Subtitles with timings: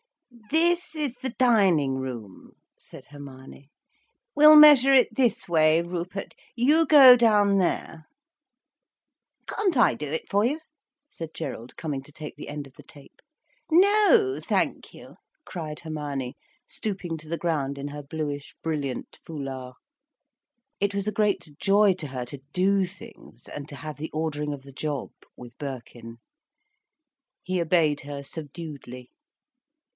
[0.49, 3.69] "This is the dining room," said Hermione.
[4.33, 8.07] "We'll measure it this way, Rupert—you go down there—"
[9.47, 10.59] "Can't I do it for you,"
[11.07, 13.21] said Gerald, coming to take the end of the tape.
[13.69, 16.35] "No, thank you," cried Hermione,
[16.67, 19.75] stooping to the ground in her bluish, brilliant foulard.
[20.79, 24.53] It was a great joy to her to do things, and to have the ordering
[24.53, 26.17] of the job, with Birkin.
[27.43, 29.11] He obeyed her subduedly.